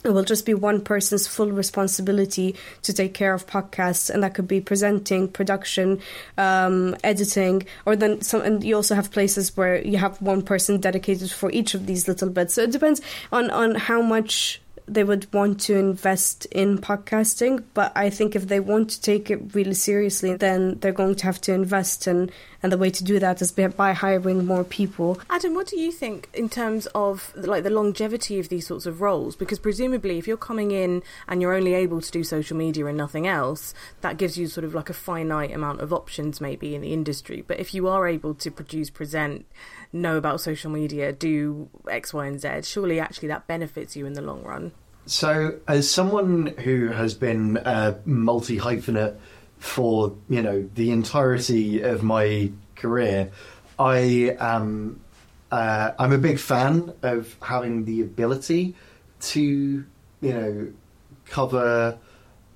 [0.04, 4.34] it will just be one person's full responsibility to take care of podcasts, and that
[4.34, 6.00] could be presenting, production,
[6.38, 8.42] um, editing, or then some.
[8.42, 12.08] And you also have places where you have one person dedicated for each of these
[12.08, 12.54] little bits.
[12.54, 13.00] So it depends
[13.30, 18.48] on on how much they would want to invest in podcasting but i think if
[18.48, 22.28] they want to take it really seriously then they're going to have to invest in
[22.62, 25.78] and the way to do that is by- by hiring more people Adam, what do
[25.78, 29.36] you think in terms of like the longevity of these sorts of roles?
[29.36, 32.96] Because presumably, if you're coming in and you're only able to do social media and
[32.96, 36.82] nothing else, that gives you sort of like a finite amount of options maybe in
[36.82, 37.44] the industry.
[37.46, 39.46] But if you are able to produce, present,
[39.92, 44.12] know about social media, do X, Y, and Z, surely actually that benefits you in
[44.14, 44.72] the long run.
[45.06, 49.16] So, as someone who has been a multi hyphenate
[49.62, 53.30] for you know the entirety of my career,
[53.78, 55.00] I am
[55.52, 58.74] uh, I'm a big fan of having the ability
[59.20, 60.72] to you know
[61.26, 61.96] cover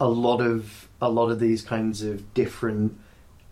[0.00, 2.98] a lot of a lot of these kinds of different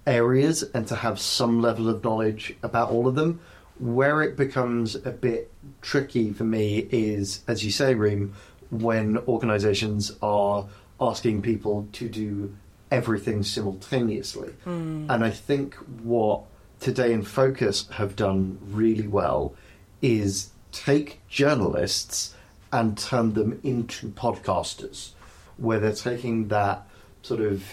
[0.05, 3.41] areas and to have some level of knowledge about all of them.
[3.79, 8.35] Where it becomes a bit tricky for me is, as you say, Reem,
[8.71, 10.67] when organisations are
[11.01, 12.55] asking people to do
[12.95, 14.51] everything simultaneously.
[14.65, 15.11] Hmm.
[15.11, 16.45] And I think what
[16.79, 19.55] Today in Focus have done really well
[20.01, 22.35] is take journalists
[22.73, 25.11] and turn them into podcasters,
[25.57, 26.87] where they're taking that
[27.23, 27.65] sort of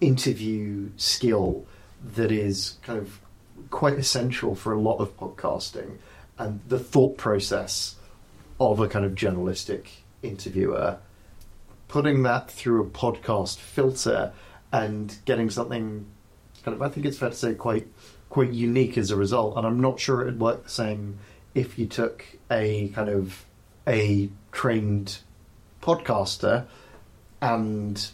[0.00, 1.66] interview skill
[2.14, 3.20] that is kind of
[3.70, 5.98] quite essential for a lot of podcasting
[6.38, 7.96] and the thought process
[8.58, 9.90] of a kind of journalistic
[10.22, 10.98] interviewer,
[11.88, 14.32] putting that through a podcast filter
[14.72, 16.06] and getting something
[16.64, 17.88] kind of, I think it's fair to say, quite
[18.28, 19.56] quite unique as a result.
[19.56, 21.18] And I'm not sure it'd work the same
[21.54, 23.44] if you took a kind of
[23.86, 25.18] a trained
[25.82, 26.66] podcaster
[27.42, 28.10] and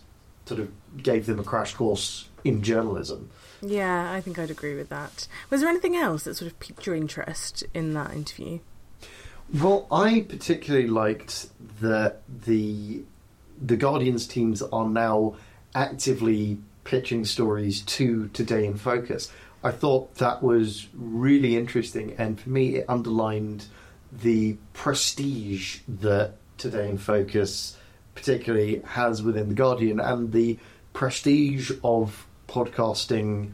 [0.46, 0.70] sort of
[1.02, 3.30] gave them a crash course in journalism.
[3.60, 5.28] Yeah, I think I'd agree with that.
[5.50, 8.60] Was there anything else that sort of piqued your interest in that interview?
[9.52, 11.48] Well, I particularly liked
[11.80, 13.02] that the
[13.60, 15.36] the Guardians teams are now
[15.76, 19.30] actively pitching stories to Today in Focus.
[19.62, 23.66] I thought that was really interesting, and for me, it underlined
[24.10, 27.76] the prestige that Today in Focus
[28.14, 30.58] particularly has within the Guardian and the
[30.94, 33.50] prestige of podcasting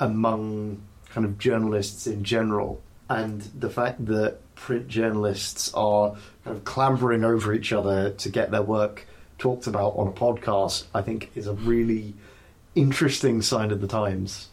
[0.00, 6.64] among kind of journalists in general, and the fact that print journalists are kind of
[6.64, 9.06] clambering over each other to get their work
[9.42, 12.14] talked about on a podcast, I think is a really
[12.74, 14.48] interesting sign of the times.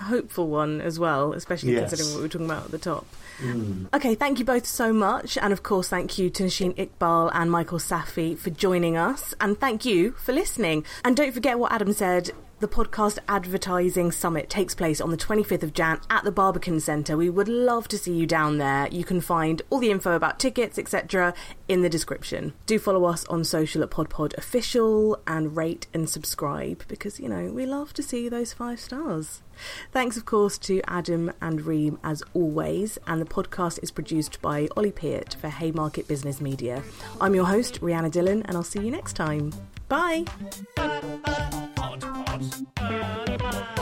[0.00, 1.90] A hopeful one as well, especially Yes.
[1.90, 3.06] considering what we were talking about at the top.
[3.40, 3.86] Mm.
[3.94, 5.38] Okay, thank you both so much.
[5.38, 9.34] And of course, thank you to Nosheen Iqbal and Michael Safi for joining us.
[9.40, 10.84] And thank you for listening.
[11.04, 12.30] And don't forget what Adam said.
[12.60, 17.16] The podcast advertising summit takes place on the 25th of Jan at the Barbican Centre.
[17.16, 18.86] We would love to see you down there.
[18.92, 21.34] You can find all the info about tickets, etc.,
[21.66, 22.54] in the description.
[22.66, 27.46] Do follow us on social at PodPod Official and rate and subscribe because, you know,
[27.46, 29.42] we love to see those five stars.
[29.90, 32.98] Thanks, of course, to Adam and Reem as always.
[33.06, 36.84] And the podcast is produced by Ollie Peart for Haymarket Business Media.
[37.20, 39.52] I'm your host, Rhianna Dhillon, and I'll see you next time.
[39.88, 40.24] Bye
[42.34, 43.73] out.